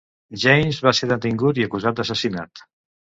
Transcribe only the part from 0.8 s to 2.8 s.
va ser detingut i acusat d'assassinat.